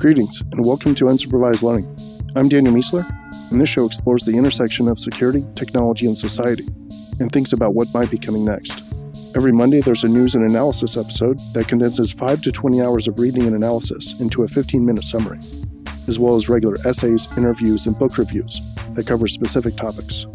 Greetings, 0.00 0.42
and 0.50 0.66
welcome 0.66 0.92
to 0.96 1.04
Unsupervised 1.04 1.62
Learning. 1.62 1.86
I'm 2.34 2.48
Daniel 2.48 2.74
Miessler, 2.74 3.08
and 3.52 3.60
this 3.60 3.68
show 3.68 3.86
explores 3.86 4.24
the 4.24 4.36
intersection 4.36 4.88
of 4.88 4.98
security, 4.98 5.46
technology, 5.54 6.06
and 6.06 6.18
society, 6.18 6.64
and 7.20 7.30
thinks 7.30 7.52
about 7.52 7.74
what 7.74 7.94
might 7.94 8.10
be 8.10 8.18
coming 8.18 8.44
next. 8.44 8.92
Every 9.36 9.52
Monday, 9.52 9.80
there's 9.82 10.02
a 10.02 10.08
news 10.08 10.34
and 10.34 10.50
analysis 10.50 10.96
episode 10.96 11.38
that 11.52 11.68
condenses 11.68 12.10
5 12.10 12.42
to 12.42 12.50
20 12.50 12.82
hours 12.82 13.06
of 13.06 13.20
reading 13.20 13.44
and 13.44 13.54
analysis 13.54 14.20
into 14.20 14.42
a 14.42 14.48
15 14.48 14.84
minute 14.84 15.04
summary, 15.04 15.38
as 16.08 16.18
well 16.18 16.34
as 16.34 16.48
regular 16.48 16.76
essays, 16.84 17.32
interviews, 17.38 17.86
and 17.86 17.96
book 17.96 18.18
reviews 18.18 18.74
that 18.94 19.06
cover 19.06 19.28
specific 19.28 19.76
topics. 19.76 20.26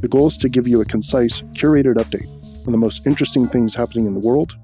The 0.00 0.08
goal 0.10 0.26
is 0.26 0.36
to 0.38 0.48
give 0.48 0.66
you 0.66 0.80
a 0.80 0.84
concise, 0.84 1.42
curated 1.52 1.94
update 1.94 2.26
on 2.66 2.72
the 2.72 2.78
most 2.78 3.06
interesting 3.06 3.46
things 3.46 3.76
happening 3.76 4.06
in 4.06 4.14
the 4.14 4.20
world 4.20 4.56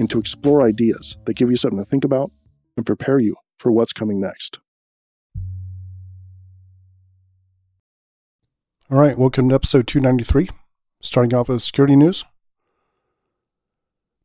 and 0.00 0.10
to 0.10 0.18
explore 0.18 0.62
ideas 0.62 1.16
that 1.26 1.36
give 1.36 1.48
you 1.48 1.56
something 1.56 1.78
to 1.78 1.84
think 1.84 2.02
about 2.02 2.32
and 2.76 2.84
prepare 2.84 3.20
you 3.20 3.36
for 3.58 3.72
what's 3.72 3.92
coming 3.92 4.20
next. 4.20 4.58
All 8.90 8.98
right, 8.98 9.18
welcome 9.18 9.50
to 9.50 9.54
episode 9.54 9.86
293. 9.86 10.48
Starting 11.02 11.34
off 11.34 11.48
with 11.48 11.62
security 11.62 11.94
news. 11.94 12.24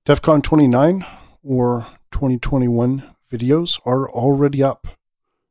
DEF 0.05 0.21
CON 0.21 0.41
29 0.41 1.05
or 1.43 1.87
2021 2.11 3.03
videos 3.31 3.79
are 3.85 4.09
already 4.09 4.63
up. 4.63 4.87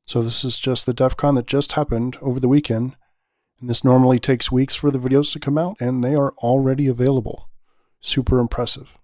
So 0.07 0.23
this 0.23 0.45
is 0.45 0.59
just 0.59 0.87
the 0.87 0.95
DEF 0.95 1.17
CON 1.17 1.35
that 1.35 1.47
just 1.47 1.73
happened 1.73 2.17
over 2.23 2.41
the 2.41 2.49
weekend. 2.49 2.97
And 3.61 3.69
this 3.71 3.85
normally 3.85 4.19
takes 4.19 4.51
weeks 4.51 4.75
for 4.75 4.91
the 4.91 4.99
videos 4.99 5.33
to 5.33 5.39
come 5.39 5.57
out, 5.57 5.77
and 5.79 6.03
they 6.03 6.15
are 6.15 6.33
already 6.39 6.89
available. 6.89 7.49
Super 8.01 8.39
impressive. 8.39 8.99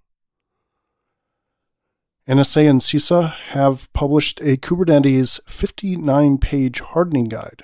NSA 2.28 2.68
and 2.68 2.82
CISA 2.82 3.32
have 3.52 3.91
published 3.95 4.38
a 4.41 4.59
Kubernetes 4.59 5.41
59 5.48 6.37
page 6.37 6.80
hardening 6.80 7.24
guide. 7.24 7.62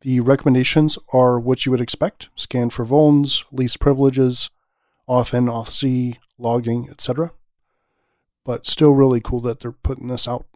The 0.00 0.18
recommendations 0.18 0.98
are 1.12 1.38
what 1.38 1.64
you 1.64 1.70
would 1.70 1.80
expect 1.80 2.30
scan 2.34 2.70
for 2.70 2.84
vulns, 2.84 3.44
least 3.52 3.78
privileges, 3.78 4.50
auth 5.08 5.32
in, 5.32 5.44
auth 5.44 5.70
z, 5.70 6.18
logging, 6.36 6.88
etc. 6.90 7.30
But 8.44 8.66
still 8.66 8.90
really 8.90 9.20
cool 9.20 9.40
that 9.42 9.60
they're 9.60 9.70
putting 9.70 10.08
this 10.08 10.26
out. 10.26 10.46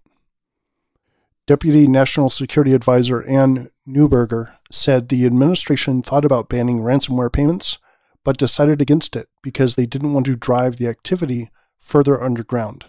Deputy 1.46 1.86
National 1.86 2.30
Security 2.30 2.74
Advisor 2.74 3.22
Anne 3.28 3.68
Neuberger 3.86 4.56
said 4.72 5.08
the 5.08 5.24
administration 5.24 6.02
thought 6.02 6.24
about 6.24 6.48
banning 6.48 6.78
ransomware 6.78 7.32
payments, 7.32 7.78
but 8.24 8.38
decided 8.38 8.80
against 8.80 9.14
it 9.14 9.28
because 9.40 9.76
they 9.76 9.86
didn't 9.86 10.14
want 10.14 10.26
to 10.26 10.34
drive 10.34 10.78
the 10.78 10.88
activity 10.88 11.52
further 11.78 12.20
underground 12.20 12.86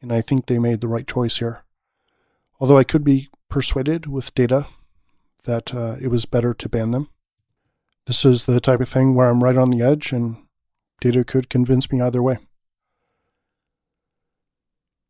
and 0.00 0.12
I 0.12 0.20
think 0.20 0.46
they 0.46 0.58
made 0.58 0.80
the 0.80 0.88
right 0.88 1.06
choice 1.06 1.38
here. 1.38 1.64
Although 2.60 2.78
I 2.78 2.84
could 2.84 3.04
be 3.04 3.28
persuaded 3.48 4.06
with 4.06 4.34
data 4.34 4.66
that 5.44 5.74
uh, 5.74 5.96
it 6.00 6.08
was 6.08 6.26
better 6.26 6.52
to 6.54 6.68
ban 6.68 6.90
them. 6.90 7.08
This 8.06 8.24
is 8.24 8.46
the 8.46 8.60
type 8.60 8.80
of 8.80 8.88
thing 8.88 9.14
where 9.14 9.28
I'm 9.28 9.42
right 9.42 9.56
on 9.56 9.70
the 9.70 9.82
edge, 9.82 10.12
and 10.12 10.36
data 11.00 11.24
could 11.24 11.48
convince 11.48 11.90
me 11.90 12.00
either 12.00 12.22
way. 12.22 12.38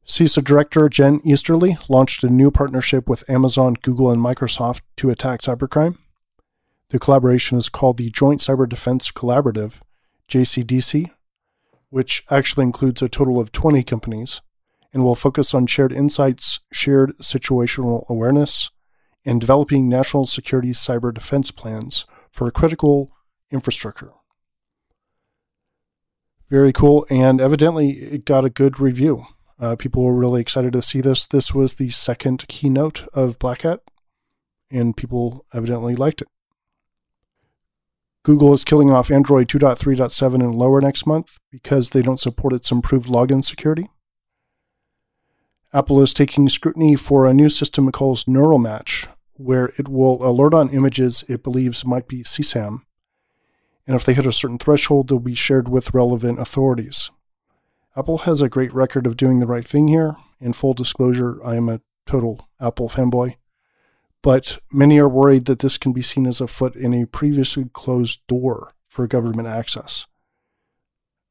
CISA 0.06 0.44
Director 0.44 0.88
Jen 0.88 1.20
Easterly 1.24 1.76
launched 1.88 2.22
a 2.22 2.28
new 2.28 2.50
partnership 2.50 3.08
with 3.08 3.28
Amazon, 3.28 3.74
Google, 3.82 4.10
and 4.10 4.22
Microsoft 4.22 4.82
to 4.96 5.10
attack 5.10 5.40
cybercrime. 5.40 5.98
The 6.90 7.00
collaboration 7.00 7.58
is 7.58 7.68
called 7.68 7.96
the 7.98 8.10
Joint 8.10 8.40
Cyber 8.40 8.68
Defense 8.68 9.10
Collaborative, 9.10 9.80
JCDC, 10.28 11.10
which 11.90 12.24
actually 12.30 12.62
includes 12.62 13.02
a 13.02 13.08
total 13.08 13.40
of 13.40 13.50
20 13.50 13.82
companies 13.82 14.40
and 14.96 15.04
will 15.04 15.14
focus 15.14 15.52
on 15.52 15.66
shared 15.66 15.92
insights, 15.92 16.60
shared 16.72 17.14
situational 17.18 18.08
awareness, 18.08 18.70
and 19.26 19.42
developing 19.42 19.90
national 19.90 20.24
security 20.24 20.70
cyber 20.70 21.12
defense 21.12 21.50
plans 21.50 22.06
for 22.30 22.50
critical 22.50 23.12
infrastructure. 23.50 24.12
Very 26.48 26.72
cool, 26.72 27.04
and 27.10 27.42
evidently 27.42 27.90
it 27.90 28.24
got 28.24 28.46
a 28.46 28.50
good 28.50 28.80
review. 28.80 29.26
Uh, 29.60 29.76
people 29.76 30.02
were 30.02 30.16
really 30.16 30.40
excited 30.40 30.72
to 30.72 30.80
see 30.80 31.02
this. 31.02 31.26
This 31.26 31.52
was 31.52 31.74
the 31.74 31.90
second 31.90 32.48
keynote 32.48 33.06
of 33.12 33.38
Black 33.38 33.62
Hat, 33.62 33.82
and 34.70 34.96
people 34.96 35.44
evidently 35.52 35.94
liked 35.94 36.22
it. 36.22 36.28
Google 38.22 38.54
is 38.54 38.64
killing 38.64 38.90
off 38.90 39.10
Android 39.10 39.48
2.3.7 39.48 40.36
and 40.36 40.54
lower 40.54 40.80
next 40.80 41.06
month 41.06 41.36
because 41.50 41.90
they 41.90 42.00
don't 42.00 42.18
support 42.18 42.54
its 42.54 42.70
improved 42.70 43.10
login 43.10 43.44
security. 43.44 43.90
Apple 45.72 46.00
is 46.00 46.14
taking 46.14 46.48
scrutiny 46.48 46.94
for 46.96 47.26
a 47.26 47.34
new 47.34 47.48
system 47.48 47.88
it 47.88 47.92
calls 47.92 48.28
Neural 48.28 48.58
Match, 48.58 49.08
where 49.34 49.70
it 49.78 49.88
will 49.88 50.24
alert 50.26 50.54
on 50.54 50.70
images 50.70 51.24
it 51.28 51.42
believes 51.42 51.84
might 51.84 52.08
be 52.08 52.22
CSAM. 52.22 52.82
And 53.86 53.94
if 53.94 54.04
they 54.04 54.14
hit 54.14 54.26
a 54.26 54.32
certain 54.32 54.58
threshold, 54.58 55.08
they'll 55.08 55.18
be 55.18 55.34
shared 55.34 55.68
with 55.68 55.94
relevant 55.94 56.40
authorities. 56.40 57.10
Apple 57.96 58.18
has 58.18 58.40
a 58.40 58.48
great 58.48 58.72
record 58.74 59.06
of 59.06 59.16
doing 59.16 59.40
the 59.40 59.46
right 59.46 59.66
thing 59.66 59.88
here. 59.88 60.16
In 60.40 60.52
full 60.52 60.74
disclosure, 60.74 61.38
I 61.44 61.56
am 61.56 61.68
a 61.68 61.80
total 62.04 62.48
Apple 62.60 62.88
fanboy. 62.88 63.36
But 64.22 64.58
many 64.72 64.98
are 64.98 65.08
worried 65.08 65.44
that 65.46 65.60
this 65.60 65.78
can 65.78 65.92
be 65.92 66.02
seen 66.02 66.26
as 66.26 66.40
a 66.40 66.46
foot 66.46 66.74
in 66.74 66.92
a 66.92 67.06
previously 67.06 67.70
closed 67.72 68.26
door 68.26 68.72
for 68.88 69.06
government 69.06 69.48
access. 69.48 70.06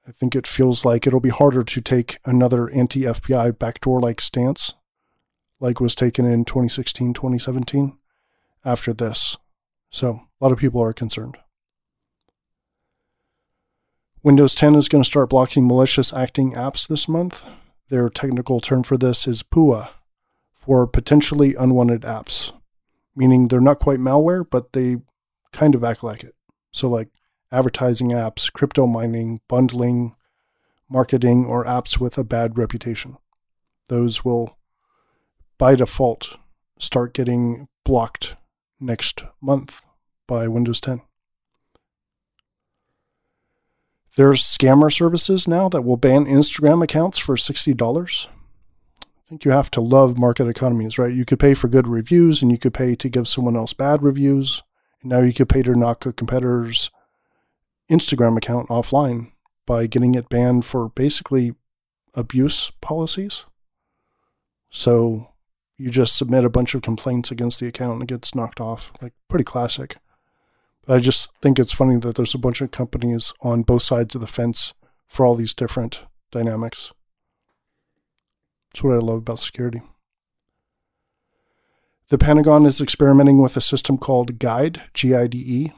I 0.07 0.11
think 0.11 0.35
it 0.35 0.45
feels 0.45 0.85
like 0.85 1.07
it'll 1.07 1.19
be 1.19 1.29
harder 1.29 1.63
to 1.63 1.81
take 1.81 2.19
another 2.25 2.69
anti 2.69 3.01
FBI 3.01 3.57
backdoor 3.57 3.99
like 3.99 4.21
stance, 4.21 4.75
like 5.59 5.79
was 5.79 5.95
taken 5.95 6.25
in 6.25 6.45
2016, 6.45 7.13
2017, 7.13 7.97
after 8.63 8.93
this. 8.93 9.37
So 9.89 10.21
a 10.39 10.43
lot 10.43 10.51
of 10.51 10.59
people 10.59 10.81
are 10.81 10.93
concerned. 10.93 11.37
Windows 14.21 14.55
10 14.55 14.75
is 14.75 14.89
going 14.89 15.03
to 15.03 15.07
start 15.07 15.29
blocking 15.29 15.67
malicious 15.67 16.13
acting 16.13 16.53
apps 16.53 16.87
this 16.87 17.07
month. 17.07 17.43
Their 17.89 18.09
technical 18.09 18.59
term 18.59 18.83
for 18.83 18.97
this 18.97 19.27
is 19.27 19.43
PUA, 19.43 19.89
for 20.53 20.87
potentially 20.87 21.55
unwanted 21.55 22.01
apps, 22.01 22.51
meaning 23.15 23.47
they're 23.47 23.61
not 23.61 23.79
quite 23.79 23.99
malware, 23.99 24.43
but 24.47 24.73
they 24.73 24.97
kind 25.53 25.75
of 25.75 25.83
act 25.83 26.03
like 26.03 26.23
it. 26.23 26.35
So, 26.71 26.89
like 26.89 27.09
advertising 27.55 28.09
apps, 28.09 28.51
crypto 28.51 28.85
mining, 28.85 29.39
bundling, 29.47 30.15
marketing, 30.89 31.45
or 31.45 31.63
apps 31.63 31.99
with 31.99 32.17
a 32.17 32.23
bad 32.23 32.57
reputation. 32.57 33.17
Those 33.87 34.25
will, 34.25 34.57
by 35.57 35.75
default, 35.75 36.37
start 36.79 37.13
getting 37.13 37.69
blocked 37.85 38.35
next 38.79 39.23
month 39.41 39.81
by 40.27 40.47
Windows 40.49 40.81
10. 40.81 41.01
There's 44.17 44.41
scammer 44.41 44.91
services 44.91 45.47
now 45.47 45.69
that 45.69 45.83
will 45.83 45.97
ban 45.97 46.25
Instagram 46.25 46.83
accounts 46.83 47.19
for 47.19 47.35
$60. 47.35 48.27
I 48.27 49.27
think 49.27 49.45
you 49.45 49.51
have 49.51 49.71
to 49.71 49.81
love 49.81 50.17
market 50.17 50.47
economies, 50.47 50.97
right? 50.97 51.13
You 51.13 51.25
could 51.25 51.39
pay 51.39 51.53
for 51.53 51.67
good 51.67 51.87
reviews 51.87 52.41
and 52.41 52.51
you 52.51 52.57
could 52.57 52.73
pay 52.73 52.95
to 52.95 53.09
give 53.09 53.27
someone 53.27 53.55
else 53.55 53.73
bad 53.73 54.03
reviews. 54.03 54.61
And 55.01 55.09
now 55.09 55.19
you 55.19 55.33
could 55.33 55.49
pay 55.49 55.63
to 55.63 55.73
knock 55.75 56.05
a 56.05 56.13
competitor's 56.13 56.91
Instagram 57.89 58.37
account 58.37 58.69
offline 58.69 59.31
by 59.65 59.87
getting 59.87 60.15
it 60.15 60.29
banned 60.29 60.65
for 60.65 60.89
basically 60.89 61.53
abuse 62.13 62.71
policies. 62.81 63.45
So 64.69 65.31
you 65.77 65.89
just 65.89 66.17
submit 66.17 66.45
a 66.45 66.49
bunch 66.49 66.73
of 66.73 66.81
complaints 66.81 67.31
against 67.31 67.59
the 67.59 67.67
account 67.67 67.93
and 67.93 68.03
it 68.03 68.13
gets 68.13 68.35
knocked 68.35 68.61
off. 68.61 68.91
Like 69.01 69.13
pretty 69.27 69.43
classic. 69.43 69.97
But 70.85 70.95
I 70.95 70.99
just 70.99 71.35
think 71.41 71.57
it's 71.57 71.73
funny 71.73 71.97
that 71.97 72.15
there's 72.15 72.35
a 72.35 72.39
bunch 72.39 72.61
of 72.61 72.71
companies 72.71 73.33
on 73.41 73.63
both 73.63 73.81
sides 73.81 74.15
of 74.15 74.21
the 74.21 74.27
fence 74.27 74.73
for 75.07 75.25
all 75.25 75.35
these 75.35 75.53
different 75.53 76.03
dynamics. 76.31 76.93
That's 78.71 78.83
what 78.83 78.95
I 78.95 78.99
love 78.99 79.19
about 79.19 79.39
security. 79.39 79.81
The 82.09 82.17
Pentagon 82.19 82.65
is 82.65 82.79
experimenting 82.79 83.41
with 83.41 83.57
a 83.57 83.61
system 83.61 83.97
called 83.97 84.37
GIDE, 84.37 84.81
G 84.93 85.15
I 85.15 85.25
D 85.25 85.37
E, 85.39 85.73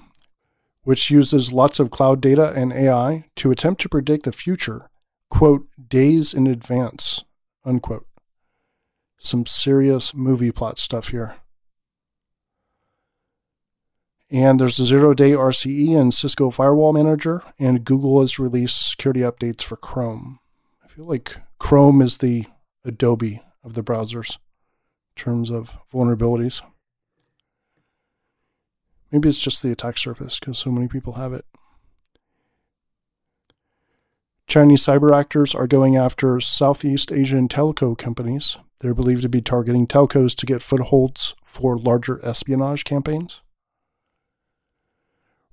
which 0.88 1.12
uses 1.12 1.51
lots 1.51 1.81
of 1.81 1.92
cloud 1.92 2.22
data 2.22 2.54
and 2.56 2.72
AI 2.72 3.25
to 3.36 3.51
attempt 3.51 3.81
to 3.81 3.89
predict 3.89 4.24
the 4.24 4.31
future, 4.31 4.89
quote, 5.30 5.68
days 5.89 6.34
in 6.34 6.48
advance, 6.48 7.25
unquote. 7.66 8.07
Some 9.18 9.45
serious 9.45 10.13
movie 10.13 10.50
plot 10.50 10.80
stuff 10.80 11.10
here. 11.10 11.36
And 14.31 14.62
there's 14.62 14.80
a 14.80 14.86
zero 14.86 15.13
day 15.13 15.34
RCE 15.34 15.94
and 15.94 16.13
Cisco 16.13 16.50
Firewall 16.50 16.94
Manager, 16.94 17.44
and 17.60 17.83
Google 17.83 18.22
has 18.22 18.40
released 18.40 18.90
security 18.90 19.19
updates 19.19 19.63
for 19.63 19.75
Chrome. 19.75 20.40
I 20.81 20.88
feel 20.88 21.04
like 21.04 21.36
Chrome 21.60 22.01
is 22.01 22.19
the 22.19 22.45
Adobe 22.86 23.42
of 23.62 23.74
the 23.74 23.83
browsers 23.83 24.38
in 24.38 25.22
terms 25.22 25.50
of 25.50 25.78
vulnerabilities. 25.94 26.62
Maybe 29.12 29.30
it's 29.30 29.42
just 29.42 29.63
the 29.63 29.71
attack 29.71 29.98
surface 29.98 30.39
because 30.39 30.57
so 30.57 30.71
many 30.71 30.88
people 30.88 31.13
have 31.13 31.33
it. 31.33 31.45
Chinese 34.48 34.86
cyber 34.86 35.18
actors 35.18 35.54
are 35.54 35.68
going 35.68 35.98
after 35.98 36.39
Southeast 36.39 37.12
Asian 37.12 37.50
telco 37.50 37.98
companies. 37.98 38.57
They're 38.80 38.94
believed 38.94 39.24
to 39.24 39.30
be 39.30 39.42
targeting 39.42 39.88
telcos 39.88 40.36
to 40.36 40.45
get 40.45 40.62
footholds 40.62 41.36
for 41.44 41.77
larger 41.77 42.24
espionage 42.24 42.83
campaigns. 42.83 43.42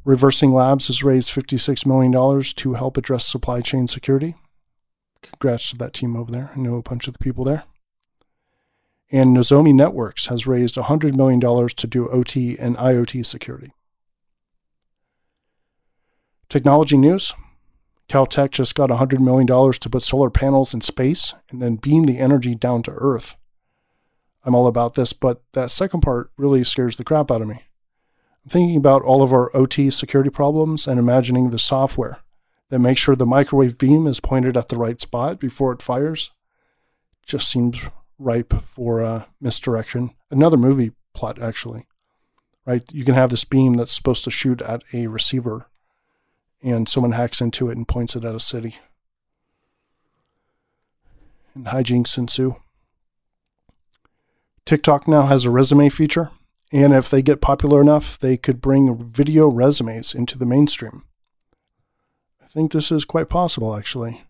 Reversing 0.05 0.53
Labs 0.53 0.89
has 0.89 1.03
raised 1.03 1.31
$56 1.31 1.87
million 1.87 2.43
to 2.43 2.75
help 2.75 2.97
address 2.97 3.27
supply 3.27 3.62
chain 3.62 3.89
security. 3.89 4.35
Congrats 5.23 5.71
to 5.71 5.79
that 5.79 5.95
team 5.95 6.15
over 6.15 6.31
there. 6.31 6.51
I 6.55 6.61
know 6.61 6.77
a 6.77 6.83
bunch 6.83 7.09
of 7.09 7.15
the 7.15 7.19
people 7.19 7.43
there. 7.45 7.65
And 9.15 9.37
Nozomi 9.37 9.73
Networks 9.73 10.27
has 10.27 10.49
raised 10.49 10.75
$100 10.75 11.15
million 11.15 11.39
to 11.39 11.87
do 11.87 12.09
OT 12.09 12.59
and 12.59 12.77
IoT 12.77 13.25
security. 13.25 13.71
Technology 16.49 16.97
news 16.97 17.33
Caltech 18.09 18.51
just 18.51 18.75
got 18.75 18.91
$100 18.91 19.21
million 19.21 19.47
to 19.47 19.89
put 19.89 20.03
solar 20.03 20.31
panels 20.31 20.75
in 20.75 20.81
space 20.81 21.33
and 21.49 21.63
then 21.63 21.77
beam 21.77 22.07
the 22.07 22.19
energy 22.19 22.57
down 22.57 22.83
to 22.83 22.91
Earth. 22.91 23.37
I'm 24.43 24.57
all 24.57 24.67
about 24.67 24.97
this, 24.97 25.13
but 25.13 25.45
that 25.53 25.71
second 25.71 26.01
part 26.01 26.33
really 26.37 26.65
scares 26.65 26.97
the 26.97 27.05
crap 27.05 27.31
out 27.31 27.41
of 27.41 27.47
me. 27.47 27.63
I'm 28.43 28.51
thinking 28.51 28.77
about 28.77 29.03
all 29.03 29.23
of 29.23 29.33
our 29.33 29.49
OT 29.57 29.91
security 29.91 30.31
problems 30.31 30.89
and 30.89 30.99
imagining 30.99 31.51
the 31.51 31.61
software 31.61 32.19
that 32.71 32.81
makes 32.81 33.01
sure 33.01 33.15
the 33.15 33.27
microwave 33.27 33.79
beam 33.79 34.09
is 34.09 34.19
pointed 34.19 34.57
at 34.57 34.71
the 34.71 34.77
right 34.77 35.01
spot 35.01 35.39
before 35.39 35.73
it 35.73 35.83
fires. 35.83 36.33
Just 37.25 37.49
seems 37.49 37.89
ripe 38.19 38.53
for 38.53 39.03
uh, 39.03 39.25
misdirection. 39.41 40.11
Another 40.31 40.57
movie 40.57 40.93
plot, 41.15 41.41
actually. 41.41 41.87
Right? 42.67 42.83
You 42.93 43.05
can 43.05 43.15
have 43.15 43.31
this 43.31 43.45
beam 43.45 43.75
that's 43.75 43.93
supposed 43.93 44.25
to 44.25 44.31
shoot 44.31 44.63
at 44.63 44.83
a 44.93 45.07
receiver, 45.07 45.67
and 46.63 46.89
someone 46.89 47.13
hacks 47.13 47.41
into 47.41 47.69
it 47.69 47.77
and 47.77 47.87
points 47.87 48.17
it 48.17 48.25
at 48.25 48.35
a 48.35 48.41
city. 48.41 48.77
And 51.55 51.67
hijinks 51.67 52.17
ensue. 52.17 52.57
TikTok 54.65 55.07
now 55.07 55.23
has 55.23 55.45
a 55.45 55.51
resume 55.51 55.91
feature 55.91 56.31
and 56.75 56.93
if 56.93 57.09
they 57.09 57.23
get 57.23 57.41
popular 57.41 57.81
enough, 57.81 58.19
they 58.19 58.37
could 58.37 58.61
bring 58.61 59.09
video 59.13 59.47
resumes 59.47 60.13
into 60.13 60.37
the 60.37 60.45
mainstream. 60.45 61.05
I 62.43 62.47
think 62.47 62.73
this 62.73 62.91
is 62.91 63.05
quite 63.05 63.29
possible, 63.29 63.77
actually. 63.77 64.23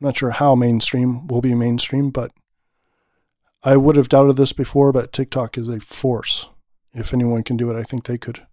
I'm 0.00 0.06
not 0.06 0.16
sure 0.16 0.30
how 0.30 0.54
mainstream 0.54 1.26
will 1.26 1.40
be 1.40 1.52
mainstream, 1.52 2.10
but 2.10 2.30
I 3.62 3.76
would 3.76 3.96
have 3.96 4.08
doubted 4.08 4.36
this 4.36 4.52
before, 4.52 4.92
but 4.92 5.12
TikTok 5.12 5.58
is 5.58 5.68
a 5.68 5.80
force. 5.80 6.48
If 6.94 7.12
anyone 7.12 7.42
can 7.42 7.56
do 7.56 7.70
it, 7.70 7.78
I 7.78 7.82
think 7.82 8.04
they 8.04 8.18
could. 8.18 8.46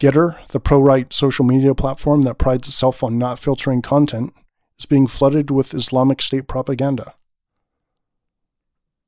Gettr, 0.00 0.46
the 0.48 0.60
pro 0.60 0.80
right 0.80 1.12
social 1.12 1.44
media 1.44 1.74
platform 1.74 2.22
that 2.22 2.38
prides 2.38 2.68
itself 2.68 3.02
on 3.04 3.18
not 3.18 3.38
filtering 3.38 3.82
content, 3.82 4.32
is 4.78 4.86
being 4.86 5.06
flooded 5.06 5.50
with 5.50 5.74
Islamic 5.74 6.20
State 6.20 6.48
propaganda 6.48 7.14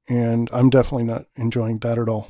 and 0.09 0.51
I'm 0.53 0.71
definitely 0.71 1.05
not 1.05 1.27
enjoying 1.37 1.79
that 1.79 1.99
at 1.99 2.09
all. 2.09 2.29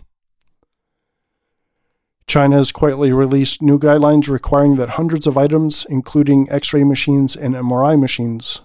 China 2.26 2.56
has 2.56 2.72
quietly 2.72 3.12
released 3.12 3.60
new 3.60 3.78
guidelines 3.78 4.28
requiring 4.28 4.76
that 4.76 4.90
hundreds 4.90 5.26
of 5.26 5.36
items, 5.36 5.86
including 5.90 6.48
X 6.50 6.72
ray 6.72 6.84
machines 6.84 7.36
and 7.36 7.54
MRI 7.54 8.00
machines, 8.00 8.62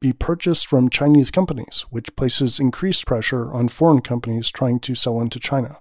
be 0.00 0.12
purchased 0.12 0.66
from 0.66 0.88
Chinese 0.88 1.30
companies, 1.30 1.84
which 1.90 2.14
places 2.14 2.60
increased 2.60 3.06
pressure 3.06 3.52
on 3.52 3.68
foreign 3.68 4.00
companies 4.00 4.50
trying 4.50 4.78
to 4.80 4.94
sell 4.94 5.20
into 5.20 5.40
China. 5.40 5.78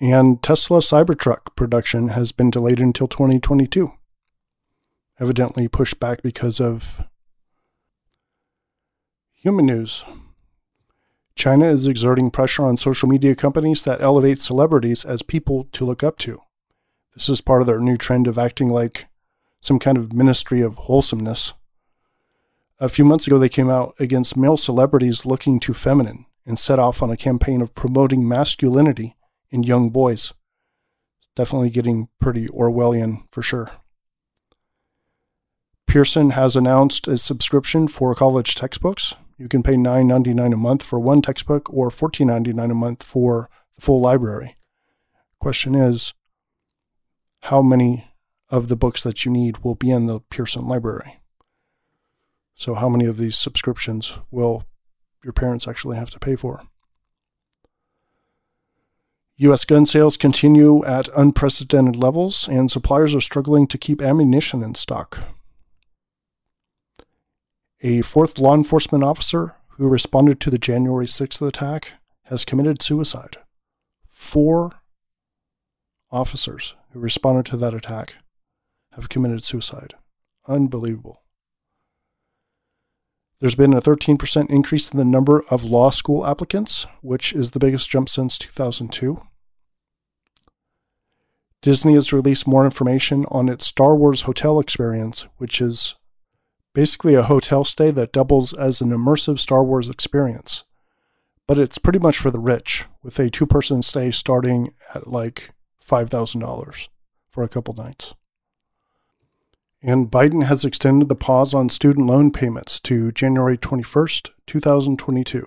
And 0.00 0.42
Tesla 0.42 0.78
Cybertruck 0.78 1.54
production 1.56 2.08
has 2.08 2.32
been 2.32 2.50
delayed 2.50 2.80
until 2.80 3.06
2022, 3.06 3.92
evidently 5.18 5.68
pushed 5.68 6.00
back 6.00 6.22
because 6.22 6.60
of 6.60 7.04
human 9.34 9.66
news. 9.66 10.04
China 11.34 11.66
is 11.66 11.86
exerting 11.86 12.30
pressure 12.30 12.64
on 12.64 12.76
social 12.76 13.08
media 13.08 13.34
companies 13.34 13.82
that 13.82 14.02
elevate 14.02 14.40
celebrities 14.40 15.04
as 15.04 15.22
people 15.22 15.68
to 15.72 15.84
look 15.84 16.02
up 16.02 16.18
to. 16.18 16.42
This 17.14 17.28
is 17.28 17.40
part 17.40 17.60
of 17.60 17.66
their 17.66 17.80
new 17.80 17.96
trend 17.96 18.26
of 18.26 18.38
acting 18.38 18.68
like 18.68 19.06
some 19.60 19.78
kind 19.78 19.98
of 19.98 20.12
ministry 20.12 20.60
of 20.60 20.76
wholesomeness. 20.76 21.54
A 22.82 22.88
few 22.88 23.04
months 23.04 23.26
ago, 23.26 23.38
they 23.38 23.50
came 23.50 23.68
out 23.68 23.94
against 23.98 24.38
male 24.38 24.56
celebrities 24.56 25.26
looking 25.26 25.60
too 25.60 25.74
feminine 25.74 26.24
and 26.46 26.58
set 26.58 26.78
off 26.78 27.02
on 27.02 27.10
a 27.10 27.16
campaign 27.16 27.60
of 27.60 27.74
promoting 27.74 28.26
masculinity 28.26 29.16
in 29.50 29.62
young 29.62 29.90
boys. 29.90 30.32
Definitely 31.36 31.68
getting 31.68 32.08
pretty 32.18 32.46
Orwellian 32.46 33.24
for 33.30 33.42
sure. 33.42 33.70
Pearson 35.86 36.30
has 36.30 36.56
announced 36.56 37.06
a 37.06 37.18
subscription 37.18 37.86
for 37.86 38.14
college 38.14 38.54
textbooks. 38.54 39.14
You 39.36 39.48
can 39.48 39.62
pay 39.62 39.74
$9.99 39.74 40.54
a 40.54 40.56
month 40.56 40.82
for 40.82 40.98
one 40.98 41.20
textbook 41.20 41.70
or 41.70 41.90
$14.99 41.90 42.70
a 42.70 42.74
month 42.74 43.02
for 43.02 43.50
the 43.74 43.82
full 43.82 44.00
library. 44.00 44.56
Question 45.38 45.74
is, 45.74 46.14
how 47.42 47.60
many 47.60 48.06
of 48.48 48.68
the 48.68 48.76
books 48.76 49.02
that 49.02 49.26
you 49.26 49.30
need 49.30 49.58
will 49.58 49.74
be 49.74 49.90
in 49.90 50.06
the 50.06 50.20
Pearson 50.20 50.66
library? 50.66 51.19
So, 52.60 52.74
how 52.74 52.90
many 52.90 53.06
of 53.06 53.16
these 53.16 53.38
subscriptions 53.38 54.18
will 54.30 54.64
your 55.24 55.32
parents 55.32 55.66
actually 55.66 55.96
have 55.96 56.10
to 56.10 56.18
pay 56.18 56.36
for? 56.36 56.64
U.S. 59.36 59.64
gun 59.64 59.86
sales 59.86 60.18
continue 60.18 60.84
at 60.84 61.08
unprecedented 61.16 61.96
levels, 61.96 62.46
and 62.48 62.70
suppliers 62.70 63.14
are 63.14 63.22
struggling 63.22 63.66
to 63.66 63.78
keep 63.78 64.02
ammunition 64.02 64.62
in 64.62 64.74
stock. 64.74 65.20
A 67.80 68.02
fourth 68.02 68.38
law 68.38 68.54
enforcement 68.54 69.04
officer 69.04 69.56
who 69.78 69.88
responded 69.88 70.38
to 70.40 70.50
the 70.50 70.58
January 70.58 71.06
6th 71.06 71.40
attack 71.48 71.94
has 72.24 72.44
committed 72.44 72.82
suicide. 72.82 73.38
Four 74.10 74.82
officers 76.10 76.74
who 76.92 77.00
responded 77.00 77.46
to 77.46 77.56
that 77.56 77.72
attack 77.72 78.16
have 78.92 79.08
committed 79.08 79.44
suicide. 79.44 79.94
Unbelievable. 80.46 81.22
There's 83.40 83.54
been 83.54 83.72
a 83.72 83.80
13% 83.80 84.50
increase 84.50 84.92
in 84.92 84.98
the 84.98 85.04
number 85.04 85.42
of 85.50 85.64
law 85.64 85.90
school 85.90 86.26
applicants, 86.26 86.86
which 87.00 87.32
is 87.32 87.52
the 87.52 87.58
biggest 87.58 87.88
jump 87.88 88.10
since 88.10 88.36
2002. 88.36 89.18
Disney 91.62 91.94
has 91.94 92.12
released 92.12 92.46
more 92.46 92.66
information 92.66 93.24
on 93.30 93.48
its 93.48 93.66
Star 93.66 93.96
Wars 93.96 94.22
hotel 94.22 94.60
experience, 94.60 95.26
which 95.38 95.60
is 95.62 95.94
basically 96.74 97.14
a 97.14 97.22
hotel 97.22 97.64
stay 97.64 97.90
that 97.90 98.12
doubles 98.12 98.52
as 98.52 98.82
an 98.82 98.90
immersive 98.90 99.38
Star 99.38 99.64
Wars 99.64 99.88
experience. 99.88 100.64
But 101.46 101.58
it's 101.58 101.78
pretty 101.78 101.98
much 101.98 102.18
for 102.18 102.30
the 102.30 102.38
rich, 102.38 102.84
with 103.02 103.18
a 103.18 103.30
two 103.30 103.46
person 103.46 103.80
stay 103.80 104.10
starting 104.10 104.74
at 104.94 105.06
like 105.06 105.50
$5,000 105.82 106.88
for 107.30 107.42
a 107.42 107.48
couple 107.48 107.74
nights. 107.74 108.14
And 109.82 110.10
Biden 110.10 110.44
has 110.44 110.64
extended 110.64 111.08
the 111.08 111.14
pause 111.14 111.54
on 111.54 111.70
student 111.70 112.06
loan 112.06 112.32
payments 112.32 112.78
to 112.80 113.12
January 113.12 113.56
21st, 113.56 114.30
2022. 114.46 115.46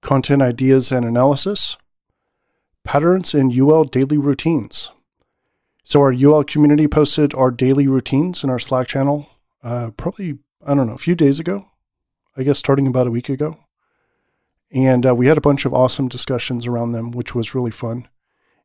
Content 0.00 0.40
ideas 0.40 0.90
and 0.90 1.04
analysis. 1.04 1.76
Patterns 2.82 3.34
in 3.34 3.52
UL 3.52 3.84
daily 3.84 4.16
routines. 4.16 4.90
So 5.84 6.00
our 6.00 6.14
UL 6.14 6.44
community 6.44 6.86
posted 6.86 7.34
our 7.34 7.50
daily 7.50 7.86
routines 7.86 8.42
in 8.42 8.48
our 8.48 8.58
Slack 8.58 8.86
channel, 8.86 9.28
uh, 9.62 9.90
probably 9.96 10.38
I 10.64 10.74
don't 10.74 10.86
know 10.86 10.94
a 10.94 10.98
few 10.98 11.14
days 11.14 11.40
ago, 11.40 11.66
I 12.36 12.44
guess 12.44 12.58
starting 12.58 12.86
about 12.86 13.06
a 13.06 13.10
week 13.10 13.28
ago, 13.28 13.56
and 14.70 15.04
uh, 15.04 15.14
we 15.14 15.26
had 15.26 15.36
a 15.36 15.42
bunch 15.42 15.64
of 15.64 15.74
awesome 15.74 16.08
discussions 16.08 16.66
around 16.66 16.92
them, 16.92 17.10
which 17.10 17.34
was 17.34 17.54
really 17.54 17.70
fun. 17.72 18.06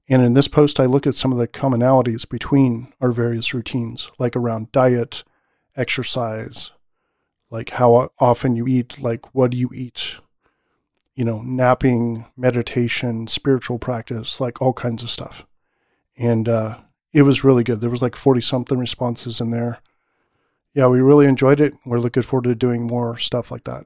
And 0.08 0.22
in 0.22 0.36
this 0.36 0.48
post, 0.48 0.80
I 0.80 0.86
look 0.86 1.08
at 1.08 1.16
some 1.16 1.32
of 1.32 1.40
the 1.40 1.48
commonalities 1.48 2.30
between 2.30 2.94
our 3.02 3.12
various 3.12 3.54
routines, 3.54 4.10
like 4.20 4.36
around 4.36 4.72
diet, 4.72 5.24
exercise, 5.76 6.72
like 7.50 7.72
how 7.72 8.12
often 8.20 8.56
you 8.56 8.68
eat, 8.68 9.02
like 9.02 9.34
what 9.34 9.52
do 9.52 9.58
you 9.58 9.70
eat, 9.74 10.20
you 11.16 11.26
know, 11.26 11.42
napping, 11.42 12.26
meditation, 12.38 13.28
spiritual 13.28 13.80
practice, 13.80 14.40
like 14.40 14.62
all 14.62 14.74
kinds 14.74 15.02
of 15.02 15.10
stuff. 15.10 15.46
And 16.18 16.48
uh, 16.48 16.80
it 17.12 17.24
was 17.24 17.44
really 17.44 17.64
good. 17.64 17.82
There 17.82 17.90
was 17.90 18.02
like 18.02 18.16
40 18.16 18.42
something 18.42 18.78
responses 18.78 19.42
in 19.42 19.50
there. 19.50 19.80
Yeah, 20.74 20.88
we 20.88 21.00
really 21.00 21.26
enjoyed 21.26 21.60
it. 21.60 21.74
We're 21.86 22.00
looking 22.00 22.24
forward 22.24 22.44
to 22.44 22.56
doing 22.56 22.86
more 22.86 23.18
stuff 23.18 23.50
like 23.50 23.64
that. 23.64 23.86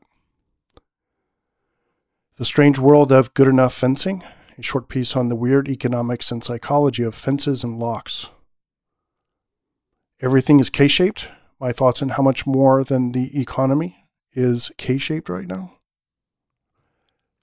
The 2.38 2.46
Strange 2.46 2.80
World 2.80 3.12
of 3.12 3.34
Good 3.34 3.48
Enough 3.48 3.74
Fencing, 3.74 4.24
a 4.60 4.63
short 4.63 4.89
piece 4.89 5.16
on 5.16 5.30
the 5.30 5.36
weird 5.36 5.70
economics 5.70 6.32
and 6.32 6.44
psychology 6.44 7.04
of 7.04 7.16
fences 7.16 7.63
and 7.63 7.80
locks. 7.80 8.30
Everything 10.22 10.60
is 10.60 10.70
K 10.70 10.88
shaped. 10.88 11.32
My 11.60 11.72
thoughts 11.72 12.01
on 12.01 12.10
how 12.10 12.24
much 12.24 12.46
more 12.46 12.84
than 12.84 13.13
the 13.13 13.39
economy 13.39 14.06
is 14.34 14.72
K 14.78 14.98
shaped 14.98 15.30
right 15.30 15.48
now. 15.48 15.74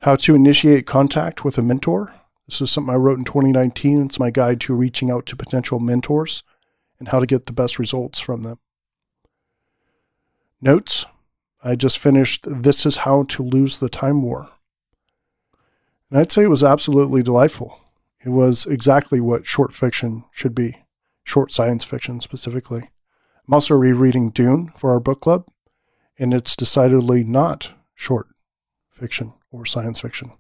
How 0.03 0.15
to 0.17 0.35
initiate 0.35 0.87
contact 0.87 1.45
with 1.45 1.57
a 1.57 1.63
mentor. 1.63 2.15
This 2.47 2.61
is 2.61 2.71
something 2.71 2.93
I 2.93 2.99
wrote 2.99 3.19
in 3.19 3.25
2019. 3.25 4.05
It's 4.05 4.21
my 4.21 4.31
guide 4.31 4.61
to 4.63 4.75
reaching 4.75 5.11
out 5.11 5.27
to 5.27 5.37
potential 5.37 5.81
mentors 5.81 6.43
and 6.99 7.09
how 7.09 7.19
to 7.19 7.27
get 7.27 7.47
the 7.47 7.53
best 7.53 7.79
results 7.79 8.21
from 8.21 8.43
them. 8.43 8.59
Notes 10.61 11.07
I 11.65 11.75
just 11.75 11.99
finished 11.99 12.47
This 12.47 12.87
is 12.87 12.99
How 12.99 13.25
to 13.25 13.43
Lose 13.43 13.79
the 13.79 13.89
Time 13.89 14.23
War. 14.23 14.51
And 16.11 16.19
I'd 16.19 16.31
say 16.31 16.45
it 16.45 16.51
was 16.51 16.63
absolutely 16.65 17.23
delightful. 17.23 17.81
It 18.25 18.31
was 18.31 18.67
exactly 18.67 19.21
what 19.21 19.47
short 19.47 19.73
fiction 19.73 20.25
should 20.31 20.55
be, 20.55 20.85
short 21.25 21.51
science 21.53 21.85
fiction 21.85 22.21
specifically. 22.21 22.91
I'm 23.47 23.55
also 23.55 23.75
rereading 23.75 24.31
Dune 24.31 24.73
for 24.77 24.91
our 24.91 25.01
book 25.01 25.21
club, 25.21 25.47
and 26.19 26.35
it's 26.35 26.57
decidedly 26.57 27.25
not 27.25 27.73
short 27.95 28.29
fiction 28.91 29.35
or 29.51 29.67
science 29.67 30.01
fiction. 30.01 30.33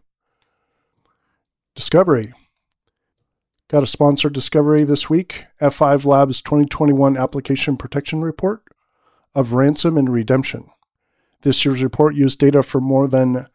Discovery. 1.74 2.32
Got 3.68 3.82
a 3.82 3.86
sponsored 3.86 4.32
discovery 4.32 4.84
this 4.84 5.10
week 5.10 5.44
F5 5.60 6.04
Labs 6.04 6.40
2021 6.40 7.16
Application 7.16 7.76
Protection 7.76 8.22
Report 8.22 8.62
of 9.34 9.52
Ransom 9.52 9.98
and 9.98 10.08
Redemption. 10.08 10.70
This 11.42 11.64
year's 11.64 11.82
report 11.82 12.14
used 12.14 12.38
data 12.38 12.62
from 12.62 12.84
more 12.84 13.08
than 13.08 13.46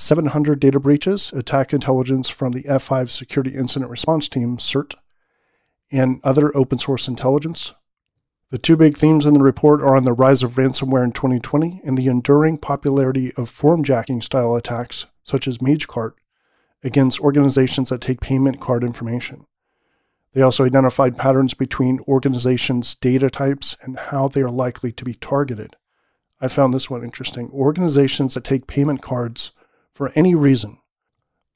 700 0.00 0.58
data 0.58 0.80
breaches, 0.80 1.32
attack 1.34 1.72
intelligence 1.72 2.28
from 2.28 2.52
the 2.52 2.62
F5 2.62 3.10
Security 3.10 3.54
Incident 3.54 3.90
Response 3.90 4.28
Team, 4.28 4.56
CERT, 4.56 4.94
and 5.92 6.20
other 6.24 6.56
open 6.56 6.78
source 6.78 7.06
intelligence. 7.06 7.74
The 8.50 8.58
two 8.58 8.76
big 8.76 8.96
themes 8.96 9.26
in 9.26 9.34
the 9.34 9.42
report 9.42 9.80
are 9.80 9.96
on 9.96 10.04
the 10.04 10.12
rise 10.12 10.42
of 10.42 10.54
ransomware 10.54 11.04
in 11.04 11.12
2020 11.12 11.82
and 11.84 11.96
the 11.96 12.08
enduring 12.08 12.58
popularity 12.58 13.28
of 13.34 13.50
formjacking 13.50 14.22
style 14.22 14.56
attacks, 14.56 15.06
such 15.22 15.46
as 15.46 15.58
MageCart, 15.58 16.12
against 16.82 17.20
organizations 17.20 17.90
that 17.90 18.00
take 18.00 18.20
payment 18.20 18.60
card 18.60 18.82
information. 18.82 19.46
They 20.32 20.42
also 20.42 20.64
identified 20.64 21.18
patterns 21.18 21.54
between 21.54 22.00
organizations' 22.08 22.94
data 22.94 23.30
types 23.30 23.76
and 23.82 23.98
how 23.98 24.28
they 24.28 24.40
are 24.40 24.50
likely 24.50 24.92
to 24.92 25.04
be 25.04 25.14
targeted. 25.14 25.76
I 26.40 26.48
found 26.48 26.72
this 26.72 26.88
one 26.88 27.04
interesting. 27.04 27.50
Organizations 27.52 28.34
that 28.34 28.44
take 28.44 28.66
payment 28.66 29.02
cards 29.02 29.52
for 30.00 30.12
any 30.14 30.34
reason 30.34 30.78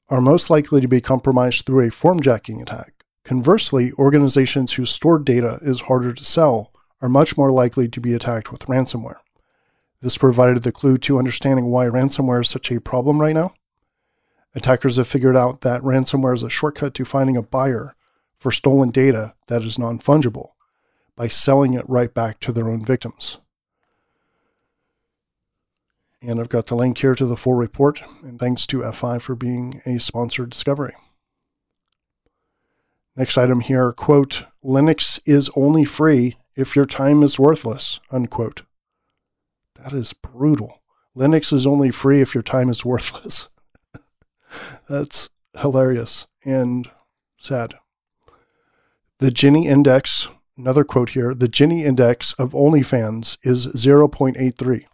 are 0.07 0.21
most 0.21 0.51
likely 0.51 0.79
to 0.79 0.87
be 0.87 1.01
compromised 1.01 1.65
through 1.65 1.83
a 1.83 1.89
formjacking 1.89 2.61
attack. 2.61 3.03
Conversely, 3.23 3.91
organizations 3.93 4.73
whose 4.73 4.91
stored 4.91 5.25
data 5.25 5.57
is 5.63 5.81
harder 5.81 6.13
to 6.13 6.23
sell 6.23 6.71
are 7.01 7.09
much 7.09 7.37
more 7.37 7.51
likely 7.51 7.87
to 7.87 7.99
be 7.99 8.13
attacked 8.13 8.51
with 8.51 8.67
ransomware. 8.67 9.17
This 10.01 10.19
provided 10.19 10.61
the 10.61 10.71
clue 10.71 10.99
to 10.99 11.17
understanding 11.17 11.71
why 11.71 11.87
ransomware 11.87 12.41
is 12.41 12.47
such 12.47 12.71
a 12.71 12.79
problem 12.79 13.19
right 13.19 13.33
now. 13.33 13.55
Attackers 14.53 14.97
have 14.97 15.07
figured 15.07 15.35
out 15.35 15.61
that 15.61 15.81
ransomware 15.81 16.35
is 16.35 16.43
a 16.43 16.49
shortcut 16.51 16.93
to 16.93 17.03
finding 17.03 17.35
a 17.35 17.41
buyer 17.41 17.95
for 18.35 18.51
stolen 18.51 18.91
data 18.91 19.33
that 19.47 19.63
is 19.63 19.79
non 19.79 19.97
fungible 19.97 20.49
by 21.15 21.27
selling 21.27 21.73
it 21.73 21.89
right 21.89 22.13
back 22.13 22.39
to 22.41 22.51
their 22.51 22.69
own 22.69 22.85
victims. 22.85 23.39
And 26.27 26.39
I've 26.39 26.49
got 26.49 26.65
the 26.65 26.75
link 26.75 26.97
here 26.97 27.13
to 27.13 27.25
the 27.25 27.37
full 27.37 27.53
report. 27.53 28.01
And 28.23 28.39
thanks 28.39 28.65
to 28.67 28.79
F5 28.79 29.21
for 29.21 29.35
being 29.35 29.81
a 29.85 29.99
sponsored 29.99 30.49
discovery. 30.49 30.93
Next 33.15 33.37
item 33.37 33.61
here, 33.61 33.91
quote, 33.91 34.45
Linux 34.63 35.19
is 35.25 35.49
only 35.55 35.85
free 35.85 36.35
if 36.55 36.75
your 36.75 36.85
time 36.85 37.21
is 37.21 37.39
worthless, 37.39 37.99
unquote. 38.11 38.63
That 39.75 39.93
is 39.93 40.13
brutal. 40.13 40.81
Linux 41.15 41.53
is 41.53 41.67
only 41.67 41.91
free 41.91 42.21
if 42.21 42.33
your 42.33 42.43
time 42.43 42.69
is 42.69 42.83
worthless. 42.83 43.49
That's 44.89 45.29
hilarious 45.57 46.27
and 46.43 46.89
sad. 47.37 47.75
The 49.19 49.29
Gini 49.29 49.65
index, 49.65 50.29
another 50.57 50.83
quote 50.83 51.11
here, 51.11 51.33
the 51.33 51.47
Gini 51.47 51.83
index 51.83 52.33
of 52.33 52.51
OnlyFans 52.51 53.37
is 53.43 53.67
0.83. 53.67 54.85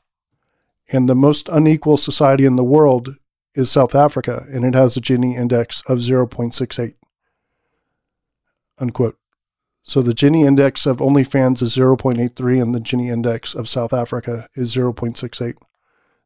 And 0.92 1.08
the 1.08 1.16
most 1.16 1.48
unequal 1.48 1.96
society 1.96 2.46
in 2.46 2.58
the 2.58 2.66
world 2.66 3.16
is 3.56 3.72
South 3.72 3.96
Africa, 3.96 4.46
and 4.52 4.66
it 4.66 4.74
has 4.74 4.98
a 4.98 5.02
Gini 5.02 5.36
index 5.36 5.82
of 5.88 6.00
0.68. 6.00 6.96
Unquote. 8.78 9.18
So 9.84 10.02
the 10.02 10.14
Gini 10.14 10.46
index 10.46 10.86
of 10.86 10.98
OnlyFans 10.98 11.62
is 11.62 11.76
0.83, 11.76 12.62
and 12.62 12.76
the 12.76 12.80
Gini 12.80 13.10
index 13.10 13.56
of 13.56 13.70
South 13.70 13.94
Africa 13.94 14.50
is 14.54 14.76
0.68. 14.76 15.56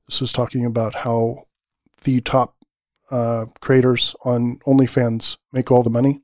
This 0.07 0.21
is 0.21 0.31
talking 0.31 0.65
about 0.65 0.95
how 0.95 1.43
the 2.03 2.21
top 2.21 2.55
uh, 3.11 3.45
creators 3.61 4.15
on 4.23 4.57
OnlyFans 4.67 5.37
make 5.53 5.71
all 5.71 5.83
the 5.83 5.89
money. 5.91 6.21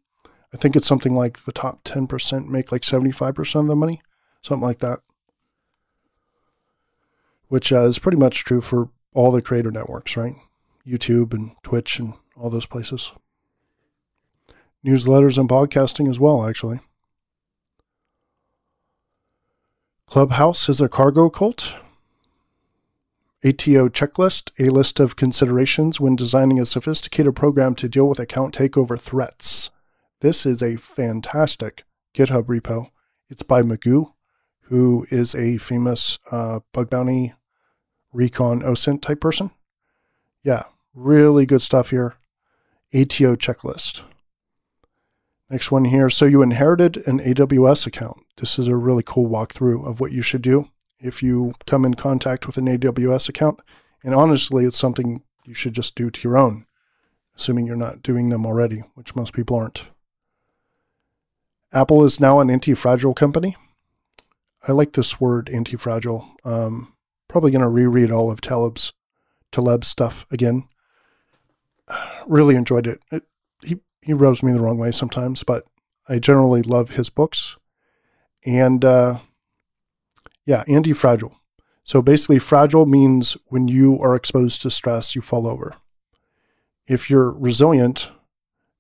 I 0.54 0.58
think 0.58 0.76
it's 0.76 0.88
something 0.88 1.14
like 1.14 1.44
the 1.44 1.52
top 1.52 1.84
10% 1.84 2.48
make 2.48 2.72
like 2.72 2.82
75% 2.82 3.62
of 3.62 3.68
the 3.68 3.76
money, 3.76 4.02
something 4.42 4.68
like 4.68 4.80
that 4.80 5.00
which 7.52 7.74
uh, 7.74 7.84
is 7.84 8.00
pretty 8.00 8.18
much 8.18 8.46
true 8.46 8.62
for 8.62 8.88
all 9.14 9.30
the 9.30 9.42
creator 9.42 9.72
networks, 9.72 10.16
right? 10.16 10.36
YouTube 10.88 11.34
and 11.34 11.52
Twitch 11.64 12.00
and 12.00 12.14
all 12.38 12.50
those 12.50 12.66
places. 12.66 13.12
Newsletters 14.86 15.38
and 15.38 15.50
podcasting 15.50 16.10
as 16.10 16.18
well, 16.18 16.48
actually. 16.48 16.80
Clubhouse 20.06 20.70
is 20.70 20.80
a 20.80 20.88
cargo 20.88 21.30
cult. 21.30 21.74
ATO 23.44 23.90
checklist, 23.90 24.52
a 24.58 24.70
list 24.70 25.02
of 25.02 25.18
considerations 25.18 26.00
when 26.00 26.16
designing 26.16 26.58
a 26.58 26.66
sophisticated 26.66 27.36
program 27.36 27.76
to 27.76 27.90
deal 27.90 28.08
with 28.08 28.18
account 28.18 28.56
takeover 28.58 28.98
threats. 28.98 29.72
This 30.22 30.46
is 30.46 30.64
a 30.64 30.78
fantastic 30.78 31.84
GitHub 32.16 32.46
repo. 32.46 32.92
It's 33.28 33.44
by 33.44 33.62
Magoo, 33.62 34.14
who 34.62 35.06
is 35.10 35.36
a 35.36 35.58
famous 35.58 36.18
uh, 36.32 36.62
bug 36.72 36.90
bounty 36.90 37.34
recon 38.14 38.62
OSINT 38.62 39.02
type 39.02 39.22
person. 39.22 39.52
Yeah, 40.44 40.64
really 40.94 41.46
good 41.46 41.62
stuff 41.62 41.92
here. 41.92 42.16
ATO 42.94 43.36
checklist. 43.36 44.02
Next 45.50 45.72
one 45.72 45.86
here. 45.86 46.10
So 46.10 46.26
you 46.26 46.42
inherited 46.42 46.98
an 47.08 47.20
AWS 47.20 47.86
account. 47.86 48.18
This 48.38 48.58
is 48.58 48.68
a 48.68 48.76
really 48.76 49.04
cool 49.06 49.30
walkthrough 49.30 49.86
of 49.86 50.00
what 50.00 50.12
you 50.12 50.22
should 50.22 50.42
do 50.42 50.70
if 51.00 51.22
you 51.22 51.54
come 51.66 51.84
in 51.84 51.96
contact 51.96 52.48
with 52.48 52.58
an 52.58 52.66
AWS 52.66 53.28
account. 53.28 53.60
And 54.04 54.16
honestly, 54.16 54.66
it's 54.66 54.78
something 54.78 55.24
you 55.46 55.54
should 55.54 55.74
just 55.74 55.96
do 55.96 56.10
to 56.10 56.22
your 56.22 56.38
own, 56.38 56.66
assuming 57.36 57.66
you're 57.66 57.76
not 57.76 58.02
doing 58.02 58.30
them 58.30 58.46
already, 58.46 58.84
which 58.96 59.16
most 59.16 59.34
people 59.34 59.58
aren't. 59.58 59.86
Apple 61.74 62.04
is 62.04 62.20
now 62.20 62.40
an 62.40 62.50
anti 62.50 62.74
fragile 62.74 63.14
company. 63.14 63.56
I 64.68 64.74
like 64.74 64.94
this 64.94 65.20
word 65.20 65.50
anti 65.50 65.78
fragile. 65.78 66.28
Um, 66.44 66.94
probably 67.32 67.52
going 67.52 67.62
to 67.62 67.70
reread 67.70 68.12
all 68.12 68.30
of 68.30 68.42
Taleb's 68.42 68.94
Taleb's 69.52 69.88
stuff 69.88 70.26
again. 70.30 70.68
Really 72.28 72.56
enjoyed 72.56 72.86
it. 72.86 73.02
it. 73.12 73.24
He 73.64 73.80
he 74.02 74.14
rubs 74.14 74.44
me 74.44 74.54
the 74.54 74.62
wrong 74.62 74.78
way 74.78 74.92
sometimes, 74.92 75.44
but 75.44 75.66
I 76.08 76.20
generally 76.20 76.62
love 76.62 76.92
his 76.92 77.10
books. 77.10 77.58
And 78.46 78.86
uh, 78.86 79.20
yeah, 80.46 80.64
anti-fragile. 80.68 81.36
So 81.84 82.02
basically, 82.02 82.38
fragile 82.40 82.86
means 82.86 83.36
when 83.48 83.68
you 83.68 84.00
are 84.02 84.16
exposed 84.16 84.62
to 84.62 84.70
stress, 84.70 85.16
you 85.16 85.22
fall 85.22 85.48
over. 85.48 85.76
If 86.88 87.10
you're 87.10 87.32
resilient, 87.32 88.12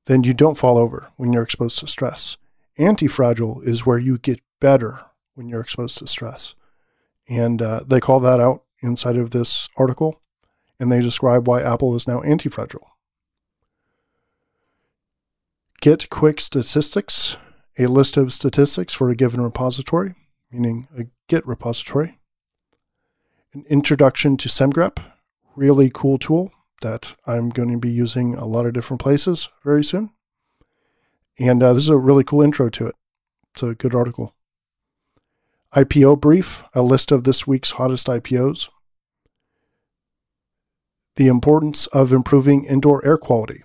then 0.06 0.24
you 0.24 0.34
don't 0.34 0.58
fall 0.58 0.78
over 0.78 1.12
when 1.18 1.34
you're 1.34 1.44
exposed 1.44 1.80
to 1.80 1.88
stress. 1.88 2.38
Anti-fragile 2.78 3.62
is 3.62 3.86
where 3.86 4.00
you 4.00 4.20
get 4.20 4.40
better 4.60 5.00
when 5.34 5.50
you're 5.50 5.62
exposed 5.62 5.98
to 5.98 6.08
stress. 6.08 6.54
And 7.30 7.62
uh, 7.62 7.82
they 7.86 8.00
call 8.00 8.20
that 8.22 8.40
out 8.40 8.64
inside 8.82 9.18
of 9.18 9.32
this 9.32 9.70
article, 9.78 10.22
and 10.80 10.92
they 10.92 11.00
describe 11.00 11.48
why 11.48 11.62
Apple 11.62 11.96
is 11.96 12.08
now 12.08 12.22
anti 12.22 12.50
fragile. 12.50 12.88
Get 15.82 16.10
quick 16.10 16.40
statistics, 16.40 17.38
a 17.78 17.88
list 17.88 18.18
of 18.18 18.34
statistics 18.34 18.94
for 18.94 19.10
a 19.10 19.16
given 19.16 19.42
repository, 19.42 20.14
meaning 20.52 20.88
a 20.98 21.06
Git 21.28 21.46
repository. 21.48 22.20
An 23.54 23.66
introduction 23.70 24.38
to 24.38 24.50
SemGrep, 24.50 25.00
really 25.56 25.90
cool 25.94 26.18
tool 26.18 26.52
that 26.82 27.16
I'm 27.26 27.50
going 27.50 27.72
to 27.72 27.80
be 27.80 27.92
using 27.92 28.36
a 28.36 28.46
lot 28.46 28.66
of 28.66 28.74
different 28.74 29.02
places 29.02 29.50
very 29.64 29.84
soon. 29.84 30.12
And 31.40 31.64
uh, 31.64 31.74
this 31.74 31.84
is 31.84 31.90
a 31.90 31.98
really 31.98 32.24
cool 32.24 32.42
intro 32.42 32.70
to 32.70 32.88
it. 32.88 32.96
It's 33.54 33.64
a 33.64 33.74
good 33.74 33.96
article. 33.96 34.36
IPO 35.76 36.20
brief, 36.20 36.64
a 36.74 36.82
list 36.82 37.12
of 37.12 37.24
this 37.24 37.48
week's 37.48 37.72
hottest 37.72 38.08
IPOs. 38.08 38.70
The 41.16 41.28
importance 41.28 41.88
of 41.88 42.12
improving 42.12 42.66
indoor 42.66 43.06
air 43.06 43.18
quality. 43.18 43.64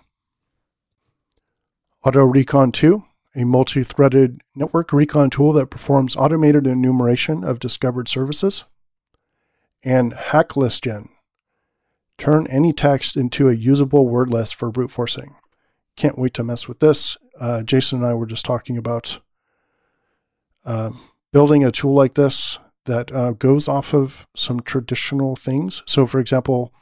Auto 2.05 2.25
Recon 2.25 2.71
2, 2.71 3.03
a 3.35 3.45
multi 3.45 3.83
threaded 3.83 4.41
network 4.55 4.93
recon 4.93 5.31
tool 5.31 5.53
that 5.55 5.67
performs 5.67 6.15
automated 6.15 6.67
enumeration 6.67 7.43
of 7.43 7.59
discovered 7.59 8.09
services. 8.09 8.65
And 9.83 10.13
haklistgen, 10.13 11.09
turn 12.19 12.47
any 12.47 12.73
text 12.73 13.17
into 13.17 13.49
a 13.49 13.55
usable 13.55 14.09
word 14.09 14.31
list 14.31 14.55
for 14.55 14.71
brute 14.71 14.91
forcing. 14.91 15.35
Can't 15.97 16.19
wait 16.19 16.35
to 16.35 16.45
mess 16.45 16.69
with 16.69 16.79
this. 16.79 17.17
Uh, 17.41 17.63
Jason 17.63 17.99
and 17.99 18.07
I 18.07 18.15
were 18.15 18.27
just 18.27 18.47
talking 18.47 18.79
about 18.79 19.19
Uh, 20.65 20.91
building 21.37 21.63
a 21.63 21.71
tool 21.71 21.93
like 21.93 22.15
this 22.15 22.59
that 22.87 23.13
uh, 23.13 23.33
goes 23.33 23.69
off 23.69 23.93
of 23.93 24.27
some 24.35 24.59
traditional 24.59 25.37
things. 25.37 25.83
So, 25.85 26.07
for 26.07 26.19
example, 26.19 26.73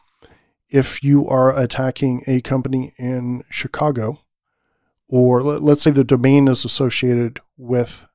if 0.70 1.02
you 1.02 1.26
are 1.28 1.58
attacking 1.58 2.22
a 2.28 2.40
company 2.40 2.94
in 2.96 3.42
Chicago, 3.50 4.20
or 5.08 5.42
let's 5.42 5.82
say 5.82 5.90
the 5.90 6.04
domain 6.04 6.46
is 6.46 6.64
associated 6.64 7.40
with 7.56 8.06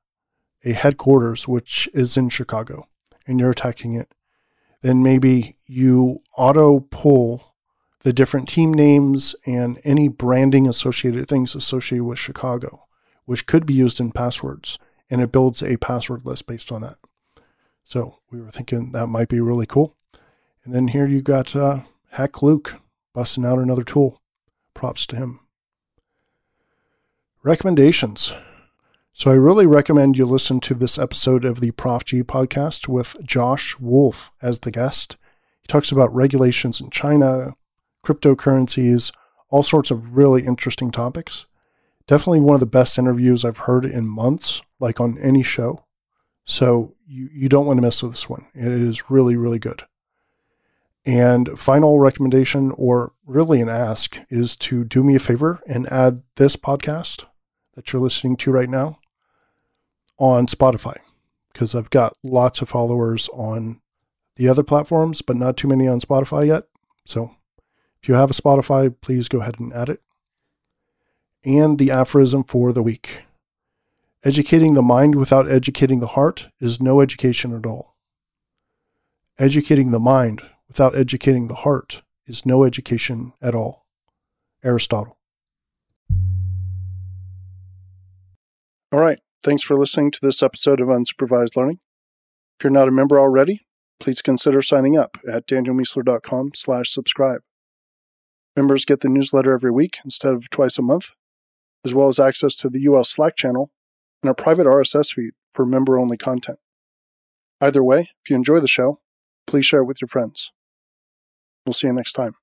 a 0.64 0.72
headquarters 0.72 1.46
which 1.46 1.90
is 1.92 2.16
in 2.16 2.30
Chicago 2.30 2.88
and 3.26 3.38
you're 3.38 3.50
attacking 3.50 3.92
it, 3.92 4.14
then 4.80 5.02
maybe 5.02 5.56
you 5.66 6.20
auto 6.38 6.80
pull 6.80 7.54
the 8.00 8.14
different 8.14 8.48
team 8.48 8.72
names 8.72 9.34
and 9.44 9.78
any 9.84 10.08
branding 10.08 10.66
associated 10.66 11.28
things 11.28 11.54
associated 11.54 12.04
with 12.04 12.18
Chicago, 12.18 12.86
which 13.26 13.44
could 13.44 13.66
be 13.66 13.74
used 13.74 14.00
in 14.00 14.10
passwords. 14.10 14.78
And 15.10 15.20
it 15.20 15.32
builds 15.32 15.62
a 15.62 15.76
password 15.76 16.24
list 16.24 16.46
based 16.46 16.70
on 16.70 16.82
that. 16.82 16.96
So 17.84 18.18
we 18.30 18.40
were 18.40 18.50
thinking 18.50 18.92
that 18.92 19.08
might 19.08 19.28
be 19.28 19.40
really 19.40 19.66
cool. 19.66 19.96
And 20.64 20.74
then 20.74 20.88
here 20.88 21.06
you 21.06 21.20
got 21.22 21.56
uh, 21.56 21.80
Hakluke 22.14 22.78
busting 23.12 23.44
out 23.44 23.58
another 23.58 23.82
tool. 23.82 24.20
Props 24.74 25.06
to 25.06 25.16
him. 25.16 25.40
Recommendations. 27.42 28.32
So 29.12 29.30
I 29.30 29.34
really 29.34 29.66
recommend 29.66 30.16
you 30.16 30.24
listen 30.24 30.60
to 30.60 30.74
this 30.74 30.98
episode 30.98 31.44
of 31.44 31.60
the 31.60 31.72
Prof 31.72 32.04
G 32.04 32.22
podcast 32.22 32.86
with 32.86 33.16
Josh 33.24 33.78
Wolfe 33.78 34.30
as 34.40 34.60
the 34.60 34.70
guest. 34.70 35.16
He 35.60 35.66
talks 35.66 35.90
about 35.90 36.14
regulations 36.14 36.80
in 36.80 36.90
China, 36.90 37.54
cryptocurrencies, 38.06 39.10
all 39.48 39.62
sorts 39.62 39.90
of 39.90 40.16
really 40.16 40.46
interesting 40.46 40.90
topics. 40.90 41.46
Definitely 42.06 42.40
one 42.40 42.54
of 42.54 42.60
the 42.60 42.66
best 42.66 42.98
interviews 42.98 43.44
I've 43.44 43.58
heard 43.58 43.84
in 43.84 44.06
months, 44.06 44.62
like 44.78 45.00
on 45.00 45.18
any 45.18 45.42
show. 45.42 45.84
So 46.44 46.94
you, 47.06 47.28
you 47.32 47.48
don't 47.48 47.66
want 47.66 47.78
to 47.78 47.82
miss 47.82 48.00
this 48.00 48.28
one. 48.28 48.46
It 48.54 48.66
is 48.66 49.10
really, 49.10 49.36
really 49.36 49.58
good. 49.58 49.84
And 51.06 51.58
final 51.58 51.98
recommendation, 51.98 52.72
or 52.72 53.12
really 53.24 53.60
an 53.60 53.68
ask, 53.68 54.20
is 54.28 54.56
to 54.56 54.84
do 54.84 55.02
me 55.02 55.14
a 55.14 55.20
favor 55.20 55.60
and 55.66 55.90
add 55.90 56.22
this 56.36 56.56
podcast 56.56 57.24
that 57.74 57.92
you're 57.92 58.02
listening 58.02 58.36
to 58.36 58.50
right 58.50 58.68
now 58.68 58.98
on 60.18 60.46
Spotify 60.46 60.96
because 61.52 61.74
I've 61.74 61.90
got 61.90 62.16
lots 62.22 62.60
of 62.60 62.68
followers 62.68 63.28
on 63.32 63.80
the 64.36 64.48
other 64.48 64.62
platforms, 64.62 65.22
but 65.22 65.36
not 65.36 65.56
too 65.56 65.68
many 65.68 65.88
on 65.88 66.00
Spotify 66.00 66.46
yet. 66.46 66.64
So 67.04 67.36
if 68.02 68.08
you 68.08 68.14
have 68.14 68.30
a 68.30 68.34
Spotify, 68.34 68.94
please 69.00 69.28
go 69.28 69.40
ahead 69.40 69.58
and 69.58 69.72
add 69.72 69.88
it. 69.88 70.02
And 71.44 71.78
the 71.78 71.90
aphorism 71.90 72.44
for 72.44 72.72
the 72.72 72.82
week 72.82 73.22
Educating 74.22 74.74
the 74.74 74.82
mind 74.82 75.14
without 75.14 75.50
educating 75.50 76.00
the 76.00 76.08
heart 76.08 76.48
is 76.60 76.78
no 76.78 77.00
education 77.00 77.56
at 77.56 77.64
all. 77.64 77.96
Educating 79.38 79.92
the 79.92 79.98
mind 79.98 80.42
without 80.68 80.94
educating 80.94 81.48
the 81.48 81.54
heart 81.54 82.02
is 82.26 82.44
no 82.44 82.64
education 82.64 83.32
at 83.40 83.54
all. 83.54 83.86
Aristotle. 84.62 85.16
All 88.92 89.00
right. 89.00 89.20
Thanks 89.42 89.62
for 89.62 89.78
listening 89.78 90.10
to 90.10 90.20
this 90.20 90.42
episode 90.42 90.82
of 90.82 90.88
Unsupervised 90.88 91.56
Learning. 91.56 91.80
If 92.58 92.64
you're 92.64 92.70
not 92.70 92.88
a 92.88 92.92
member 92.92 93.18
already, 93.18 93.62
please 93.98 94.20
consider 94.20 94.60
signing 94.60 94.98
up 94.98 95.16
at 95.26 95.46
danielmiessler.com 95.46 96.50
slash 96.54 96.90
subscribe. 96.90 97.40
Members 98.54 98.84
get 98.84 99.00
the 99.00 99.08
newsletter 99.08 99.54
every 99.54 99.70
week 99.70 99.96
instead 100.04 100.34
of 100.34 100.50
twice 100.50 100.76
a 100.76 100.82
month, 100.82 101.12
as 101.84 101.94
well 101.94 102.08
as 102.08 102.18
access 102.18 102.54
to 102.56 102.68
the 102.68 102.86
UL 102.86 103.04
Slack 103.04 103.36
channel 103.36 103.70
and 104.22 104.30
a 104.30 104.34
private 104.34 104.66
RSS 104.66 105.14
feed 105.14 105.32
for 105.52 105.64
member-only 105.64 106.16
content. 106.16 106.58
Either 107.60 107.82
way, 107.82 108.10
if 108.22 108.30
you 108.30 108.36
enjoy 108.36 108.60
the 108.60 108.68
show, 108.68 109.00
please 109.46 109.66
share 109.66 109.80
it 109.80 109.86
with 109.86 110.00
your 110.00 110.08
friends. 110.08 110.52
We'll 111.66 111.74
see 111.74 111.86
you 111.86 111.92
next 111.92 112.12
time. 112.12 112.34